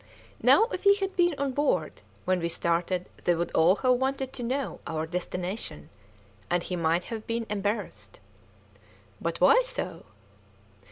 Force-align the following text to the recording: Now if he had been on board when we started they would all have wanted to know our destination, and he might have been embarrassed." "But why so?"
Now 0.41 0.63
if 0.71 0.81
he 0.83 0.95
had 0.95 1.15
been 1.15 1.35
on 1.37 1.51
board 1.51 2.01
when 2.25 2.39
we 2.39 2.49
started 2.49 3.07
they 3.23 3.35
would 3.35 3.51
all 3.51 3.75
have 3.75 3.97
wanted 3.99 4.33
to 4.33 4.41
know 4.41 4.79
our 4.87 5.05
destination, 5.05 5.89
and 6.49 6.63
he 6.63 6.75
might 6.75 7.03
have 7.13 7.27
been 7.27 7.45
embarrassed." 7.51 8.19
"But 9.21 9.39
why 9.39 9.61
so?" 9.63 10.05